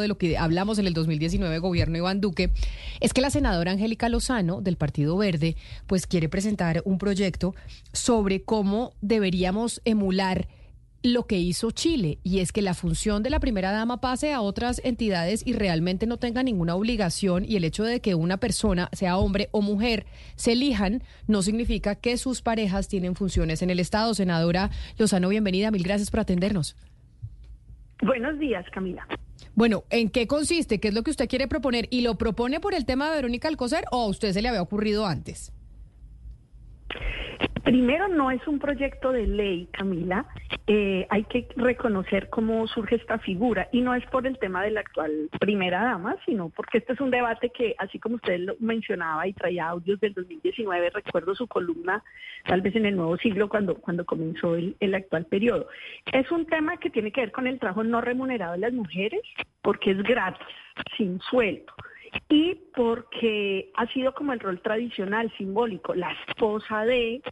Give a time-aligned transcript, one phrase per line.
[0.00, 2.50] De lo que hablamos en el 2019 gobierno Iván Duque
[3.00, 7.54] es que la senadora Angélica Lozano del Partido Verde pues quiere presentar un proyecto
[7.92, 10.48] sobre cómo deberíamos emular
[11.02, 14.40] lo que hizo Chile, y es que la función de la primera dama pase a
[14.40, 18.88] otras entidades y realmente no tenga ninguna obligación, y el hecho de que una persona,
[18.92, 20.06] sea hombre o mujer,
[20.36, 24.14] se elijan, no significa que sus parejas tienen funciones en el Estado.
[24.14, 26.76] Senadora Lozano, bienvenida, mil gracias por atendernos.
[28.00, 29.06] Buenos días, Camila.
[29.54, 30.80] Bueno, ¿en qué consiste?
[30.80, 31.86] ¿Qué es lo que usted quiere proponer?
[31.90, 34.62] ¿Y lo propone por el tema de Verónica Alcocer o a usted se le había
[34.62, 35.52] ocurrido antes?
[37.64, 40.26] Primero, no es un proyecto de ley, Camila.
[40.66, 44.72] Eh, hay que reconocer cómo surge esta figura y no es por el tema de
[44.72, 48.56] la actual primera dama, sino porque este es un debate que, así como usted lo
[48.58, 52.02] mencionaba y traía audios del 2019, recuerdo su columna
[52.46, 55.68] tal vez en el nuevo siglo cuando, cuando comenzó el, el actual periodo.
[56.12, 59.22] Es un tema que tiene que ver con el trabajo no remunerado de las mujeres
[59.62, 60.46] porque es gratis,
[60.96, 61.72] sin sueldo
[62.28, 67.22] y porque ha sido como el rol tradicional, simbólico, la esposa de,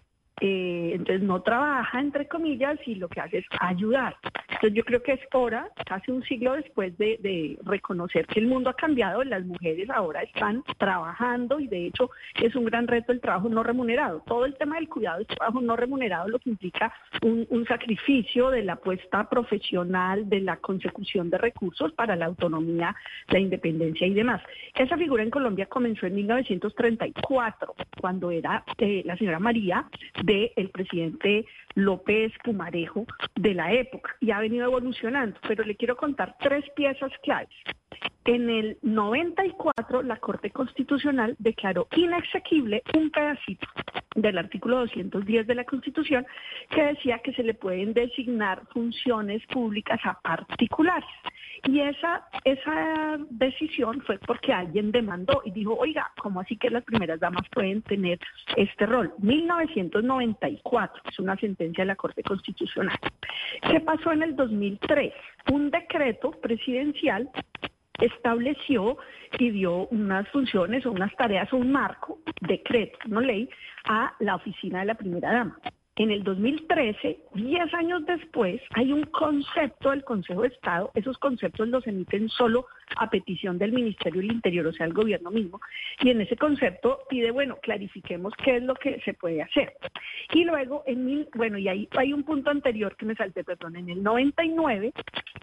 [0.41, 4.17] eh, entonces no trabaja, entre comillas, y lo que hace es ayudar.
[4.49, 8.71] Entonces yo creo que es hora, casi un siglo después de, reconocer que el mundo
[8.71, 13.21] ha cambiado, las mujeres ahora están trabajando y de hecho es un gran reto el
[13.21, 14.23] trabajo no remunerado.
[14.27, 18.65] Todo el tema del cuidado del trabajo no remunerado lo que implica un, sacrificio de
[18.65, 22.97] la apuesta profesional, de la consecución de recursos para la autonomía,
[23.29, 24.43] la independencia y demás.
[24.75, 29.87] Esa figura en Colombia comenzó en 1934, cuando era eh, la señora María
[30.31, 33.05] del presidente López Pumarejo
[33.35, 37.49] de la época y ha venido evolucionando, pero le quiero contar tres piezas claves.
[38.25, 43.67] En el 94 la Corte Constitucional declaró inexequible un pedacito
[44.15, 46.25] del artículo 210 de la Constitución
[46.71, 51.11] que decía que se le pueden designar funciones públicas a particulares.
[51.65, 56.85] Y esa, esa decisión fue porque alguien demandó y dijo, oiga, ¿cómo así que las
[56.85, 58.19] primeras damas pueden tener
[58.57, 59.13] este rol?
[59.19, 62.99] 1994, es una sentencia de la Corte Constitucional.
[63.63, 65.13] ¿Qué pasó en el 2003?
[65.53, 67.29] Un decreto presidencial
[68.01, 68.97] estableció
[69.39, 73.49] y dio unas funciones o unas tareas o un marco, decreto, no ley,
[73.85, 75.59] a la oficina de la primera dama.
[76.01, 81.69] En el 2013, 10 años después, hay un concepto del Consejo de Estado, esos conceptos
[81.69, 82.65] los emiten solo
[82.97, 85.61] a petición del Ministerio del Interior, o sea, el gobierno mismo,
[86.01, 89.75] y en ese concepto pide, bueno, clarifiquemos qué es lo que se puede hacer.
[90.33, 93.77] Y luego, en mil, bueno, y ahí hay un punto anterior que me salté, perdón,
[93.77, 94.95] en el 99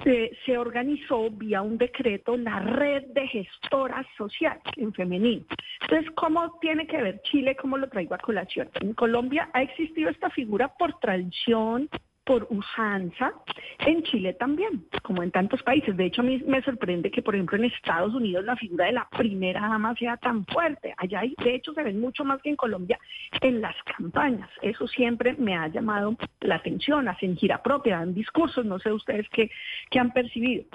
[0.04, 5.46] se, se organizó vía un decreto la red de gestoras sociales en femenino.
[5.82, 7.56] Entonces, ¿cómo tiene que ver Chile?
[7.56, 8.70] ¿Cómo lo traigo a colación?
[8.82, 10.47] En Colombia ha existido esta figura
[10.78, 11.90] por tradición,
[12.28, 13.32] por usanza,
[13.80, 15.96] en Chile también, como en tantos países.
[15.96, 18.92] De hecho, a mí me sorprende que, por ejemplo, en Estados Unidos la figura de
[18.92, 20.94] la primera dama sea tan fuerte.
[20.98, 23.00] Allá, hay, de hecho, se ven mucho más que en Colombia
[23.42, 24.50] en las campañas.
[24.62, 27.08] Eso siempre me ha llamado la atención.
[27.08, 29.50] Hacen gira propia, dan discursos, no sé ustedes qué,
[29.90, 30.66] qué han percibido.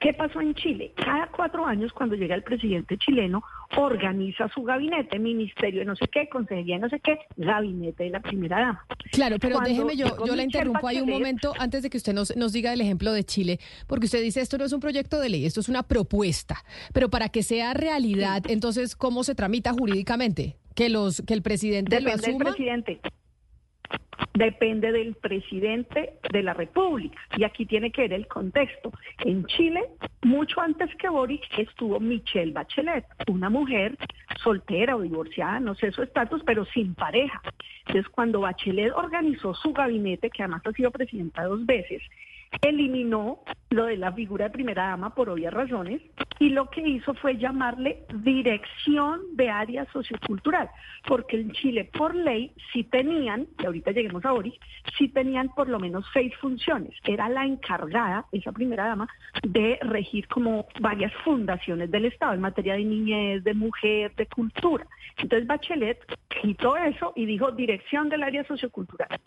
[0.00, 0.92] ¿Qué pasó en Chile?
[0.96, 3.42] Cada cuatro años, cuando llega el presidente chileno,
[3.76, 8.10] organiza su gabinete, ministerio de no sé qué, consejería de no sé qué, gabinete de
[8.10, 8.86] la primera dama.
[9.10, 12.36] Claro, pero déjeme, yo, yo la interrumpo ahí un momento antes de que usted nos,
[12.36, 15.28] nos diga el ejemplo de Chile, porque usted dice esto no es un proyecto de
[15.28, 20.56] ley, esto es una propuesta, pero para que sea realidad, entonces, ¿cómo se tramita jurídicamente?
[20.74, 22.44] Que, los, que el presidente Depende lo asuma.
[22.44, 23.00] Del presidente
[24.34, 27.18] depende del presidente de la República.
[27.36, 28.92] Y aquí tiene que ver el contexto.
[29.24, 29.84] En Chile,
[30.22, 33.96] mucho antes que Boric, estuvo Michelle Bachelet, una mujer
[34.42, 37.42] soltera o divorciada, no sé su estatus, pero sin pareja.
[37.86, 42.02] Entonces, cuando Bachelet organizó su gabinete, que además ha sido presidenta dos veces,
[42.62, 43.40] eliminó
[43.70, 46.00] lo de la figura de primera dama por obvias razones
[46.38, 50.70] y lo que hizo fue llamarle dirección de área sociocultural,
[51.06, 54.58] porque en Chile por ley sí tenían, y ahorita lleguemos a Ori,
[54.96, 56.94] sí tenían por lo menos seis funciones.
[57.04, 59.08] Era la encargada, esa primera dama,
[59.42, 64.86] de regir como varias fundaciones del Estado en materia de niñez, de mujer, de cultura.
[65.16, 65.98] Entonces Bachelet
[66.40, 69.20] quitó eso y dijo dirección del área sociocultural.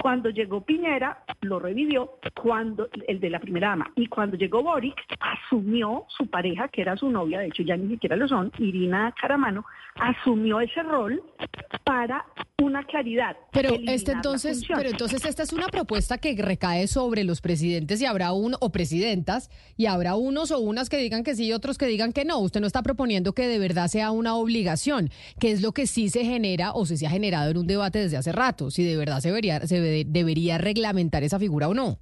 [0.00, 3.90] Cuando llegó Piñera, lo revivió, cuando el de la primera dama.
[3.96, 7.88] Y cuando llegó Boric, asumió su pareja, que era su novia, de hecho ya ni
[7.88, 9.64] siquiera lo son, Irina Caramano,
[9.96, 11.22] asumió ese rol
[11.84, 12.24] para
[12.60, 13.36] una claridad.
[13.52, 18.06] Pero este entonces, pero entonces esta es una propuesta que recae sobre los presidentes y
[18.06, 21.78] habrá uno o presidentas y habrá unos o unas que digan que sí y otros
[21.78, 22.38] que digan que no.
[22.40, 25.10] Usted no está proponiendo que de verdad sea una obligación,
[25.40, 28.16] que es lo que sí se genera o se ha generado en un debate desde
[28.16, 31.98] hace rato, si de verdad se debería, se debería reglamentar esa figura o no.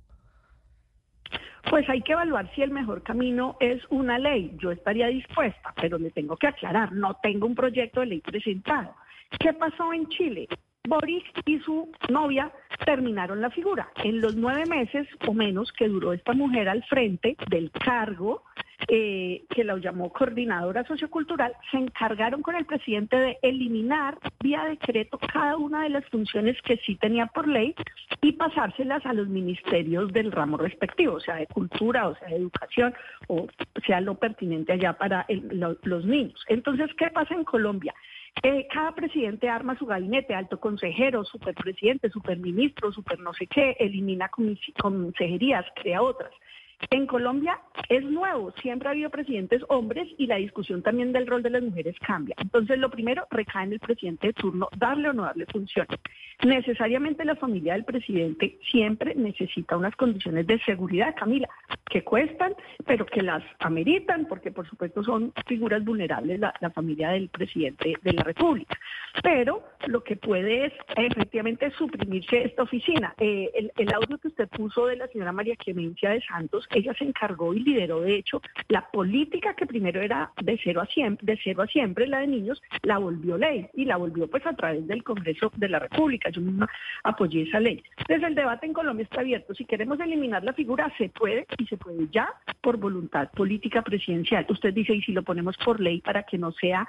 [1.69, 4.57] Pues hay que evaluar si el mejor camino es una ley.
[4.63, 8.95] Yo estaría dispuesta, pero le tengo que aclarar, no tengo un proyecto de ley presentado.
[9.39, 10.49] ¿Qué pasó en Chile?
[10.87, 12.53] Boris y su novia
[12.85, 13.89] terminaron la figura.
[14.05, 18.45] En los nueve meses o menos que duró esta mujer al frente del cargo,
[18.89, 25.19] eh, que la llamó coordinadora sociocultural, se encargaron con el presidente de eliminar vía decreto
[25.19, 27.75] cada una de las funciones que sí tenía por ley
[28.23, 32.95] y pasárselas a los ministerios del ramo respectivo, sea, de cultura, o sea, de educación,
[33.29, 33.49] o
[33.87, 35.27] sea, lo pertinente allá para
[35.83, 36.45] los niños.
[36.49, 37.95] Entonces, ¿qué pasa en Colombia?
[38.43, 44.31] Eh, cada presidente arma su gabinete, alto consejero, superpresidente, superministro, super no sé qué, elimina
[44.81, 46.33] consejerías, crea otras.
[46.91, 47.59] En Colombia
[47.89, 51.63] es nuevo, siempre ha habido presidentes hombres y la discusión también del rol de las
[51.63, 52.37] mujeres cambia.
[52.39, 55.99] Entonces, lo primero recae en el presidente de turno darle o no darle funciones.
[56.45, 61.49] Necesariamente la familia del presidente siempre necesita unas condiciones de seguridad, Camila,
[61.89, 67.31] que cuestan, pero que las ameritan, porque por supuesto son figuras vulnerables la, familia del
[67.31, 68.79] presidente de la República.
[69.23, 73.15] Pero lo que puede es efectivamente suprimirse esta oficina.
[73.19, 76.95] Eh, el, el audio que usted puso de la señora María Clemencia de Santos ella
[76.95, 81.27] se encargó y lideró, de hecho, la política que primero era de cero a siempre,
[81.27, 84.55] de cero a siempre, la de niños, la volvió ley y la volvió pues a
[84.55, 86.31] través del Congreso de la República.
[86.31, 86.69] Yo misma
[87.05, 87.83] apoyé esa ley.
[87.99, 89.55] Entonces el debate en Colombia está abierto.
[89.55, 92.29] Si queremos eliminar la figura, se puede y se puede ya
[92.61, 94.47] por voluntad política presidencial.
[94.49, 96.89] Usted dice, y si lo ponemos por ley para que no sea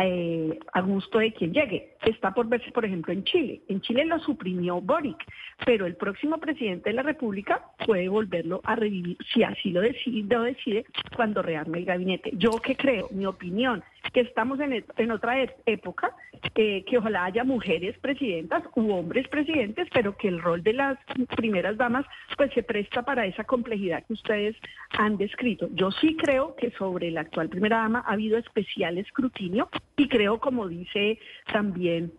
[0.00, 1.94] eh, a gusto de quien llegue.
[2.04, 3.62] Está por verse, por ejemplo, en Chile.
[3.68, 5.24] En Chile lo suprimió Boric,
[5.64, 10.22] pero el próximo presidente de la República puede volverlo a revivir si así lo decide,
[10.22, 10.84] decide
[11.14, 12.30] cuando rearme el gabinete.
[12.34, 13.82] Yo que creo, mi opinión,
[14.12, 16.14] que estamos en, en otra e, época,
[16.54, 20.98] eh, que ojalá haya mujeres presidentas u hombres presidentes, pero que el rol de las
[21.36, 24.56] primeras damas pues se presta para esa complejidad que ustedes
[24.90, 25.68] han descrito.
[25.72, 30.38] Yo sí creo que sobre la actual primera dama ha habido especial escrutinio y creo,
[30.38, 31.18] como dice
[31.52, 32.12] también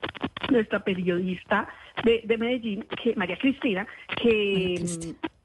[0.50, 1.68] nuestra periodista
[2.04, 3.88] de, de Medellín, que María Cristina,
[4.22, 4.76] que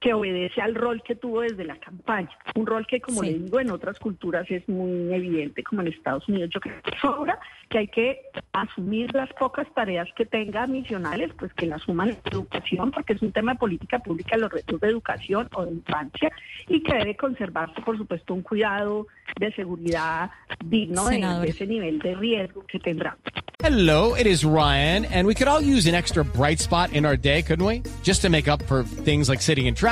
[0.02, 2.36] que obedece al rol que tuvo desde la campaña.
[2.56, 6.28] Un rol que, como le digo, en otras culturas es muy evidente, como en Estados
[6.28, 6.50] Unidos.
[6.52, 7.38] Yo creo que sobra
[7.70, 8.20] que hay que
[8.52, 13.22] asumir las pocas tareas que tenga misionales, pues que las suman en educación, porque es
[13.22, 16.32] un tema de política pública, los retos de educación o de infancia,
[16.68, 19.06] y que debe conservarse, por supuesto, un cuidado
[19.38, 20.32] de seguridad
[20.64, 23.16] digno de, ese nivel de riesgo que tendrá.
[23.64, 27.16] Hello, it is Ryan, and we could all use an extra bright spot in our
[27.16, 27.82] day, couldn't we?
[28.02, 29.91] Just to make up for things like sitting in traffic,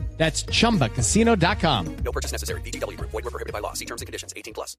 [0.21, 1.85] That's chumbacasino.com.
[2.03, 2.61] No purchase necessary.
[2.61, 2.95] BGW.
[3.01, 3.73] Void were prohibited by law.
[3.73, 4.77] See terms and conditions 18 plus.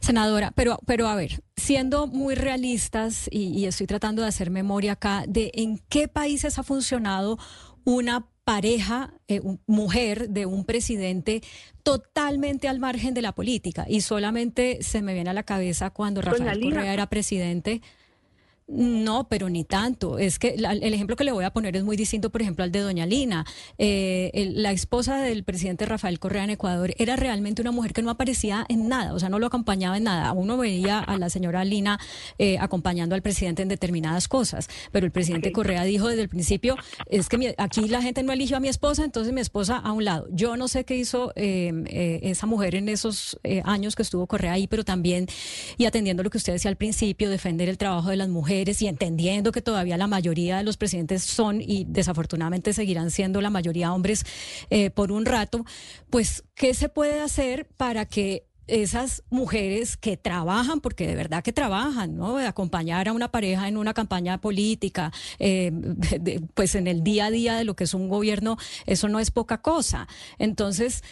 [0.00, 4.92] Senadora, pero, pero a ver, siendo muy realistas y, y estoy tratando de hacer memoria
[4.92, 7.38] acá de en qué países ha funcionado
[7.82, 11.42] una pareja, eh, mujer de un presidente
[11.82, 13.86] totalmente al margen de la política.
[13.88, 17.82] Y solamente se me viene a la cabeza cuando Rafael Correa era presidente.
[18.66, 20.18] No, pero ni tanto.
[20.18, 22.72] Es que el ejemplo que le voy a poner es muy distinto, por ejemplo, al
[22.72, 23.44] de Doña Lina.
[23.76, 28.08] Eh, la esposa del presidente Rafael Correa en Ecuador era realmente una mujer que no
[28.08, 30.32] aparecía en nada, o sea, no lo acompañaba en nada.
[30.32, 32.00] Uno veía a la señora Lina
[32.38, 36.76] eh, acompañando al presidente en determinadas cosas, pero el presidente Correa dijo desde el principio,
[37.10, 40.06] es que aquí la gente no eligió a mi esposa, entonces mi esposa a un
[40.06, 40.26] lado.
[40.30, 44.54] Yo no sé qué hizo em, eh, esa mujer en esos años que estuvo Correa
[44.54, 45.26] ahí, pero también,
[45.76, 48.86] y atendiendo lo que usted decía al principio, defender el trabajo de las mujeres y
[48.86, 53.92] entendiendo que todavía la mayoría de los presidentes son y desafortunadamente seguirán siendo la mayoría
[53.92, 54.24] hombres
[54.70, 55.64] eh, por un rato,
[56.10, 61.52] pues, ¿qué se puede hacer para que esas mujeres que trabajan, porque de verdad que
[61.52, 62.38] trabajan, ¿no?
[62.38, 65.70] Acompañar a una pareja en una campaña política, eh,
[66.54, 68.56] pues en el día a día de lo que es un gobierno,
[68.86, 70.08] eso no es poca cosa.
[70.38, 71.02] Entonces,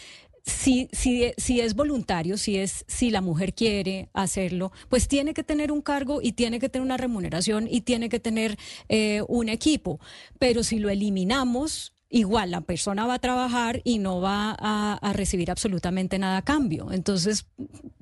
[0.44, 5.44] si, si, si es voluntario, si, es, si la mujer quiere hacerlo, pues tiene que
[5.44, 8.58] tener un cargo y tiene que tener una remuneración y tiene que tener
[8.88, 10.00] eh, un equipo.
[10.38, 15.50] Pero si lo eliminamos, igual la persona va a trabajar y no va a, recibir
[15.50, 16.92] absolutamente nada a cambio.
[16.92, 17.46] Entonces,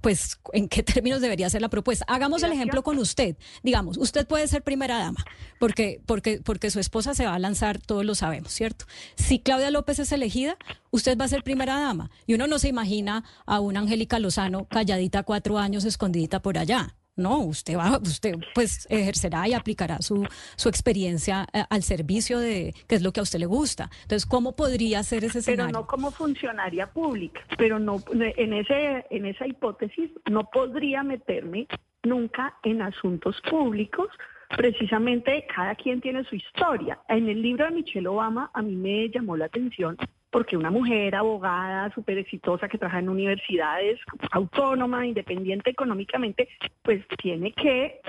[0.01, 2.05] pues, ¿en qué términos debería ser la propuesta?
[2.09, 3.37] Hagamos el ejemplo con usted.
[3.63, 5.25] Digamos, usted puede ser primera dama,
[5.59, 8.85] porque, porque, porque su esposa se va a lanzar, todos lo sabemos, ¿cierto?
[9.15, 10.59] Si Claudia López es elegida,
[10.91, 12.11] usted va a ser primera dama.
[12.27, 16.97] Y uno no se imagina a una Angélica Lozano calladita cuatro años, escondidita por allá.
[17.21, 22.75] No, usted va, usted pues ejercerá y aplicará su, su experiencia eh, al servicio de
[22.89, 23.91] qué es lo que a usted le gusta.
[24.03, 25.73] Entonces, ¿cómo podría ser ese escenario?
[25.73, 31.67] Pero no como funcionaria pública, pero no en ese en esa hipótesis no podría meterme
[32.03, 34.09] nunca en asuntos públicos.
[34.57, 36.99] Precisamente cada quien tiene su historia.
[37.09, 39.97] En el libro de Michelle Obama a mí me llamó la atención
[40.31, 43.99] porque una mujer abogada súper exitosa que trabaja en universidades,
[44.31, 46.49] autónoma, independiente económicamente,
[46.83, 48.01] pues tiene que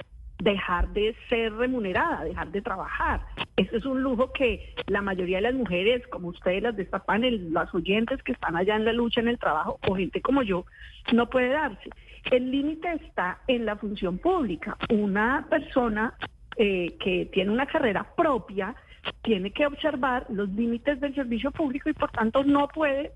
[0.41, 3.21] dejar de ser remunerada, dejar de trabajar.
[3.55, 6.99] Eso es un lujo que la mayoría de las mujeres, como ustedes, las de esta
[6.99, 10.41] panel, las oyentes que están allá en la lucha, en el trabajo, o gente como
[10.41, 10.65] yo,
[11.13, 11.89] no puede darse.
[12.31, 14.77] El límite está en la función pública.
[14.89, 16.13] Una persona
[16.55, 18.75] eh, que tiene una carrera propia,
[19.21, 23.13] tiene que observar los límites del servicio público y por tanto no puede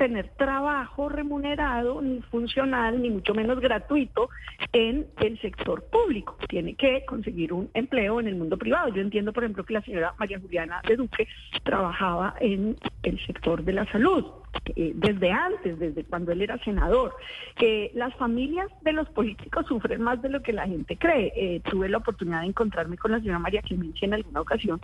[0.00, 4.30] tener trabajo remunerado, ni funcional, ni mucho menos gratuito
[4.72, 6.38] en el sector público.
[6.48, 8.88] Tiene que conseguir un empleo en el mundo privado.
[8.88, 11.28] Yo entiendo, por ejemplo, que la señora María Juliana de Duque
[11.64, 14.24] trabajaba en el sector de la salud.
[14.74, 17.14] Eh, desde antes, desde cuando él era senador.
[17.56, 21.32] que las familias de los políticos sufren más de lo que la gente cree.
[21.36, 24.80] Eh, tuve la oportunidad de encontrarme con la señora María Clemencia en alguna ocasión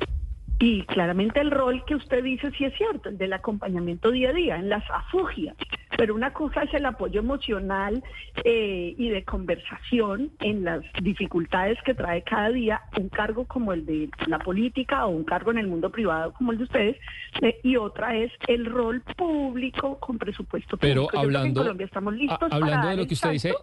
[0.58, 4.32] y claramente el rol que usted dice sí es cierto, el del acompañamiento día a
[4.32, 5.54] día, en las afugias.
[5.96, 8.02] Pero una cosa es el apoyo emocional
[8.44, 13.86] eh, y de conversación en las dificultades que trae cada día un cargo como el
[13.86, 16.96] de la política o un cargo en el mundo privado como el de ustedes.
[17.40, 21.18] Eh, y otra es el rol público con presupuesto Pero público.
[21.18, 23.54] hablando, Colombia estamos listos hablando de lo que usted dice,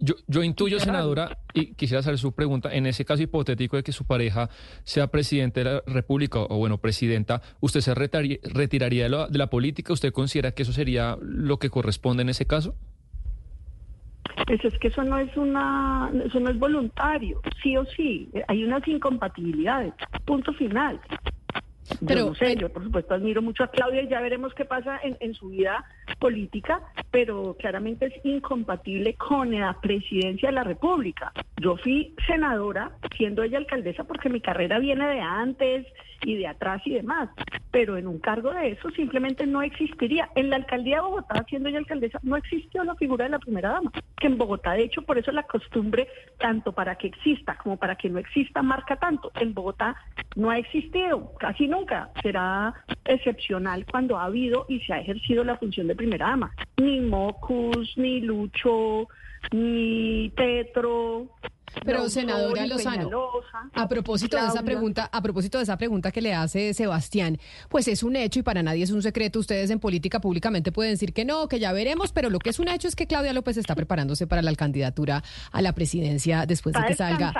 [0.00, 3.92] yo, yo intuyo, senadora, y quisiera hacer su pregunta, en ese caso hipotético de que
[3.92, 4.48] su pareja
[4.84, 9.48] sea presidente de la República o, bueno, presidenta, ¿usted se retiraría de la, de la
[9.48, 9.92] política?
[9.92, 12.74] ¿Usted considera que eso sería lo que corresponde en ese caso?
[14.46, 18.64] Pues es que eso no es una, eso no es voluntario, sí o sí, hay
[18.64, 21.00] unas incompatibilidades, punto final.
[22.06, 24.64] Pero, yo no sé, yo por supuesto admiro mucho a Claudia y ya veremos qué
[24.64, 25.84] pasa en, en su vida
[26.18, 31.32] política, pero claramente es incompatible con la presidencia de la República.
[31.60, 35.86] Yo fui senadora siendo ella alcaldesa porque mi carrera viene de antes
[36.24, 37.28] y de atrás y demás,
[37.70, 40.30] pero en un cargo de eso simplemente no existiría.
[40.34, 43.70] En la alcaldía de Bogotá, siendo ella alcaldesa, no existió la figura de la primera
[43.70, 47.76] dama, que en Bogotá, de hecho, por eso la costumbre, tanto para que exista como
[47.76, 49.30] para que no exista, marca tanto.
[49.36, 49.96] En Bogotá
[50.34, 52.10] no ha existido, casi nunca.
[52.22, 52.74] Será
[53.04, 56.50] excepcional cuando ha habido y se ha ejercido la función de primera dama.
[56.78, 59.06] Ni Mocus, ni Lucho,
[59.52, 61.26] ni Petro,
[61.84, 63.10] pero senadora Lozano,
[63.74, 67.88] a propósito de esa pregunta, a propósito de esa pregunta que le hace Sebastián, pues
[67.88, 69.38] es un hecho y para nadie es un secreto.
[69.38, 72.58] Ustedes en política públicamente pueden decir que no, que ya veremos, pero lo que es
[72.58, 75.22] un hecho es que Claudia López está preparándose para la candidatura
[75.52, 77.32] a la presidencia después de que salga.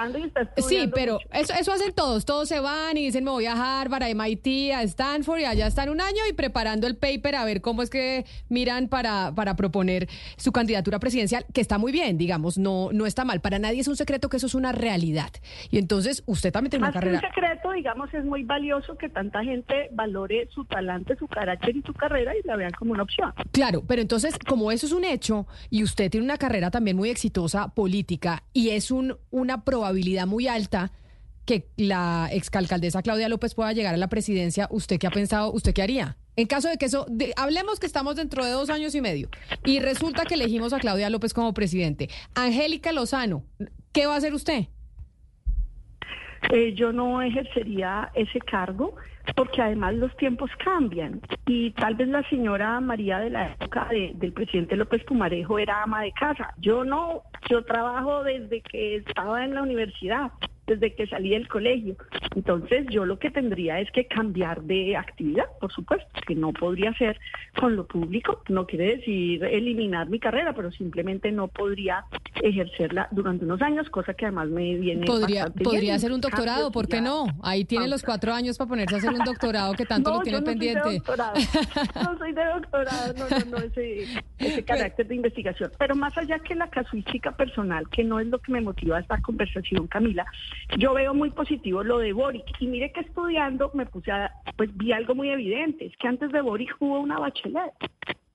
[0.56, 2.25] Sí, pero eso, eso hacen todos.
[2.25, 5.66] Todos se van y dicen me voy a Harvard, a MIT, a Stanford y allá
[5.66, 9.56] están un año y preparando el paper a ver cómo es que miran para, para
[9.56, 13.40] proponer su candidatura presidencial, que está muy bien, digamos, no, no está mal.
[13.40, 15.31] Para nadie es un secreto que eso es una realidad.
[15.71, 17.21] Y entonces usted también tiene una carrera.
[17.21, 21.77] Que un secreto, digamos, es muy valioso que tanta gente valore su talante, su carácter
[21.77, 23.33] y su carrera y la vean como una opción.
[23.53, 27.11] Claro, pero entonces, como eso es un hecho y usted tiene una carrera también muy
[27.11, 30.91] exitosa política y es un, una probabilidad muy alta
[31.45, 35.51] que la excalcaldesa Claudia López pueda llegar a la presidencia, ¿usted qué ha pensado?
[35.51, 36.19] ¿Usted qué haría?
[36.38, 37.04] En caso de que eso,
[37.37, 39.28] hablemos que estamos dentro de dos años y medio
[39.64, 42.07] y resulta que elegimos a Claudia López como presidente.
[42.37, 43.42] Angélica Lozano,
[43.92, 44.66] ¿qué va a hacer usted?
[46.52, 48.95] Eh, yo no ejercería ese cargo
[49.35, 54.33] porque además los tiempos cambian y tal vez la señora María de la época del
[54.33, 56.54] presidente López Pumarejo era ama de casa.
[56.59, 60.30] Yo no, yo trabajo desde que estaba en la universidad
[60.69, 61.97] desde que salí del colegio.
[62.37, 66.93] Entonces yo lo que tendría es que cambiar de actividad, por supuesto, que no podría
[66.95, 67.19] ser
[67.59, 72.05] con lo público, no quiere decir eliminar mi carrera, pero simplemente no podría
[72.43, 75.07] ejercerla durante unos años, cosa que además me viene.
[75.07, 77.27] Podría, bastante podría hacer un doctorado, ¿por qué no?
[77.43, 80.23] Ahí tiene los cuatro años para ponerse a hacer un doctorado que tanto no, lo
[80.23, 80.83] tiene yo no pendiente.
[80.83, 81.35] Soy de doctorado.
[81.95, 84.07] No soy de doctorado, no, no, no, ese,
[84.39, 85.73] ese carácter de investigación.
[85.79, 89.21] Pero más allá que la casuística personal, que no es lo que me motiva esta
[89.21, 90.27] conversación, Camila,
[90.77, 92.45] yo veo muy positivo lo de Boric.
[92.61, 96.31] Y mire que estudiando me puse a, pues vi algo muy evidente, es que antes
[96.33, 97.73] de Boric hubo una bachelet.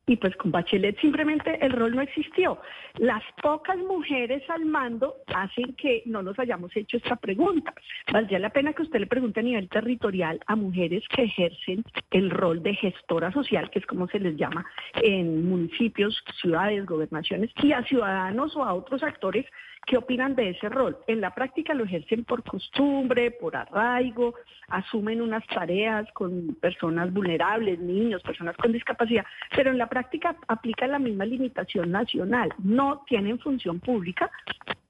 [0.06, 2.60] Y pues con Bachelet simplemente el rol no existió.
[2.98, 7.74] Las pocas mujeres al mando hacen que no nos hayamos hecho esta pregunta.
[8.12, 12.32] Valdría la pena que usted le pregunte a nivel territorial a mujeres que ejercen el
[12.32, 14.66] rol de gestora social, que es como se les llama
[15.02, 19.46] en municipios, ciudades, gobernaciones, y a ciudadanos o a otros actores
[19.86, 20.98] ¿Qué opinan de ese rol?
[21.08, 24.34] En la práctica lo ejercen por costumbre, por arraigo,
[24.70, 30.90] asumen unas tareas con personas vulnerables, niños, personas con discapacidad, pero en la práctica aplican
[30.90, 32.52] la misma limitación nacional.
[32.58, 34.32] No tienen función pública,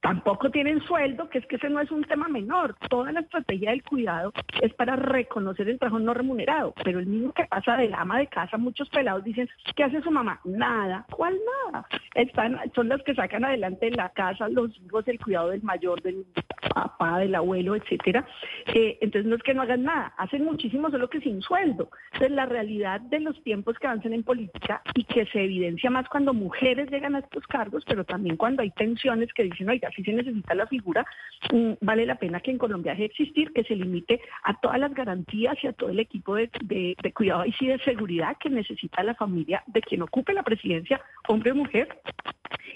[0.03, 2.75] tampoco tienen sueldo, que es que ese no es un tema menor.
[2.89, 7.31] Toda la estrategia del cuidado es para reconocer el trabajo no remunerado, pero el mismo
[7.31, 10.41] que pasa del ama de casa, muchos pelados dicen, ¿qué hace su mamá?
[10.43, 11.05] Nada.
[11.09, 11.39] ¿Cuál
[11.71, 11.87] nada?
[12.15, 16.25] Están, son los que sacan adelante la casa los hijos, el cuidado del mayor, del
[16.73, 18.25] papá, del abuelo, etcétera.
[18.73, 21.89] Eh, entonces no es que no hagan nada, hacen muchísimo, solo que sin sueldo.
[22.13, 26.09] Entonces la realidad de los tiempos que avanzan en política y que se evidencia más
[26.09, 30.03] cuando mujeres llegan a estos cargos, pero también cuando hay tensiones que dicen, oiga, si
[30.03, 31.05] se necesita la figura,
[31.51, 34.79] mm, vale la pena que en Colombia deje de existir, que se limite a todas
[34.79, 38.49] las garantías y a todo el equipo de, de- cuidado y sí de seguridad que
[38.49, 41.87] necesita la familia de quien ocupe la presidencia, hombre o mujer,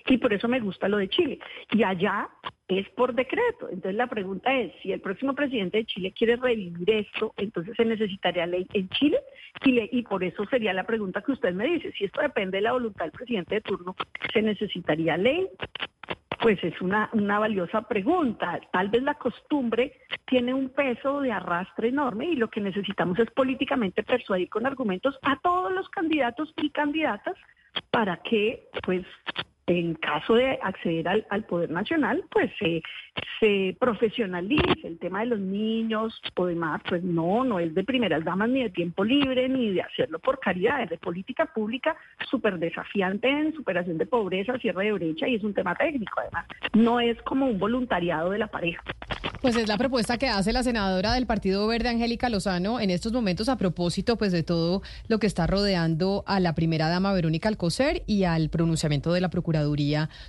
[0.07, 1.39] y por eso me gusta lo de Chile.
[1.71, 2.29] Y allá
[2.67, 3.67] es por decreto.
[3.69, 7.85] Entonces la pregunta es, si el próximo presidente de Chile quiere revivir esto, entonces se
[7.85, 9.17] necesitaría ley en Chile
[9.65, 12.57] y, le- y por eso sería la pregunta que usted me dice, si esto depende
[12.57, 13.95] de la voluntad del presidente de turno,
[14.33, 15.47] ¿se necesitaría ley?
[16.39, 18.59] Pues es una, una valiosa pregunta.
[18.71, 19.93] Tal vez la costumbre
[20.25, 25.17] tiene un peso de arrastre enorme y lo que necesitamos es políticamente persuadir con argumentos
[25.23, 27.35] a todos los candidatos y candidatas
[27.91, 29.05] para que, pues,
[29.67, 32.81] en caso de acceder al, poder nacional, pues se,
[33.39, 38.23] se profesionalice el tema de los niños o demás, pues no, no es de primeras
[38.23, 41.97] damas ni de tiempo libre, ni de hacerlo por caridad, es de política pública
[42.31, 46.45] súper desafiante en superación de pobreza, cierre de brecha y es un tema técnico además,
[46.73, 48.81] no es como un voluntariado de la pareja.
[49.41, 53.13] Pues es la propuesta que hace la senadora del Partido Verde, Angélica Lozano, en estos
[53.13, 57.47] momentos a propósito pues de todo lo que está rodeando a la primera dama Verónica
[57.47, 59.56] Alcocer y al pronunciamiento de la Procuraduría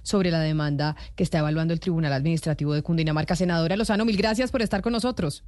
[0.03, 3.37] sobre la demanda que está evaluando el Tribunal Administrativo de Cundinamarca.
[3.37, 5.45] Senadora Lozano, mil gracias por estar con nosotros.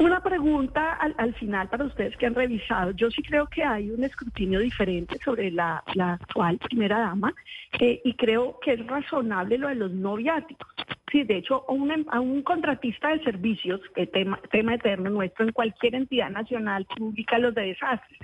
[0.00, 2.90] Una pregunta al, al final para ustedes que han revisado.
[2.92, 7.32] Yo sí creo que hay un escrutinio diferente sobre la, la actual primera dama
[7.78, 10.68] eh, y creo que es razonable lo de los no viáticos.
[11.12, 13.80] Sí, de hecho, un, a un contratista de servicios,
[14.12, 18.18] tema, tema eterno nuestro en cualquier entidad nacional pública, los de desastres,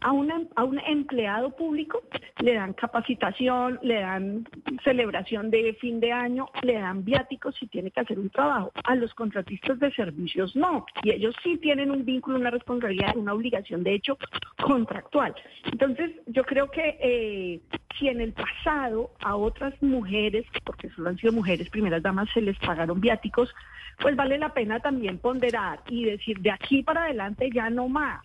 [0.00, 2.02] a, una- a un empleado público
[2.40, 4.46] le dan capacitación, le dan
[4.82, 8.72] celebración de fin de año, le dan viáticos si tiene que hacer un trabajo.
[8.84, 10.84] A los contratistas de servicios no.
[11.02, 14.18] Y ellos sí tienen un vínculo, una responsabilidad, una obligación, de hecho,
[14.62, 15.34] contractual.
[15.70, 17.60] Entonces, yo creo que eh,
[17.98, 22.40] si en el pasado a otras mujeres, porque solo han sido mujeres, primeras damas, se
[22.40, 23.54] les pagaron viáticos,
[24.00, 28.20] pues vale la pena también ponderar y decir de aquí para adelante ya no más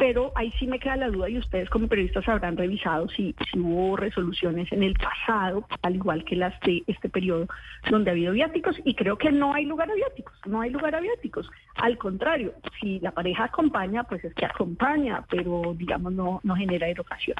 [0.00, 3.58] pero ahí sí me queda la duda y ustedes como periodistas habrán revisado si, si
[3.58, 7.46] hubo resoluciones en el pasado, al igual que las de este periodo,
[7.90, 10.94] donde ha habido viáticos y creo que no hay lugar a viáticos, no hay lugar
[10.94, 11.50] a viáticos.
[11.74, 16.88] Al contrario, si la pareja acompaña, pues es que acompaña, pero digamos no, no genera
[16.88, 17.36] erogación.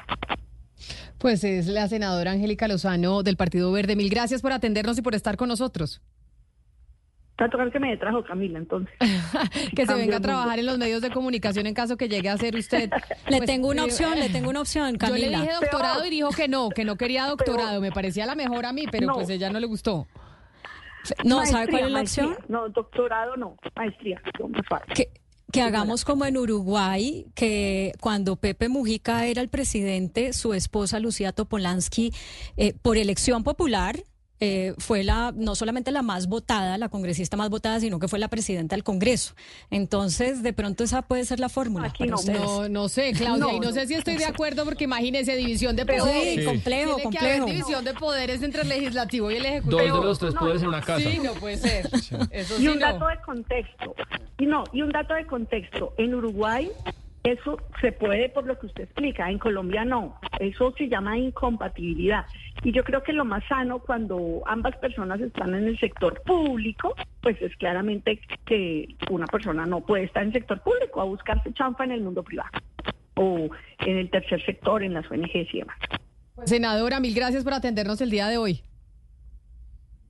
[1.17, 3.95] Pues es la senadora Angélica Lozano del Partido Verde.
[3.95, 5.99] Mil gracias por atendernos y por estar con nosotros.
[7.39, 8.93] Va a tocar que me trajo Camila, entonces.
[9.75, 12.37] que se venga a trabajar en los medios de comunicación en caso que llegue a
[12.37, 12.89] ser usted.
[13.29, 15.41] Le Pues, tengo una eh, opción, le tengo una opción, Yo le Camila.
[15.41, 17.81] dije doctorado y dijo que no, que no quería doctorado.
[17.81, 19.13] Me parecía la mejor a mí, pero No.
[19.15, 20.07] pues ella no le gustó.
[21.25, 22.27] No, ¿sabe Maestría, cuál es la maestría.
[22.27, 22.45] opción?
[22.47, 24.93] No, doctorado no, maestría, no, fácil.
[24.93, 25.09] que,
[25.51, 31.31] que hagamos como en Uruguay, que cuando Pepe Mujica era el presidente, su esposa Lucía
[31.31, 32.13] Topolansky,
[32.57, 34.03] eh, por elección popular,
[34.43, 38.17] eh, fue la no solamente la más votada, la congresista más votada, sino que fue
[38.17, 39.35] la presidenta del Congreso.
[39.69, 42.41] Entonces, de pronto esa puede ser la fórmula Aquí para no, ustedes.
[42.41, 45.35] No, no sé, Claudia, No, y no, no, sé si estoy de acuerdo porque imagínese
[45.35, 46.39] división de poderes.
[46.39, 49.99] Sí, complejo, Tiene que haber división de poderes entre el legislativo y el Dos ejecutivo.
[49.99, 51.07] de los tres poderes en una casa.
[51.07, 51.87] Sí, no puede ser.
[52.31, 52.85] Eso Y sí un no.
[52.87, 53.95] dato de contexto.
[54.39, 55.93] Y no, y un dato de contexto.
[55.99, 56.71] En Uruguay
[57.23, 60.19] eso se puede por lo que usted explica, en Colombia no.
[60.39, 62.25] eso se llama incompatibilidad.
[62.63, 66.95] Y yo creo que lo más sano cuando ambas personas están en el sector público,
[67.21, 71.53] pues es claramente que una persona no puede estar en el sector público a buscarse
[71.53, 72.49] chanfa en el mundo privado
[73.15, 75.77] o en el tercer sector, en las ONGs y demás.
[76.45, 78.63] Senadora, mil gracias por atendernos el día de hoy.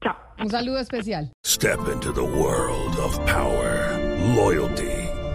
[0.01, 0.15] Chao.
[0.39, 1.31] Un saludo especial.
[1.45, 3.99] Step into the world of power,
[4.35, 5.00] loyalty,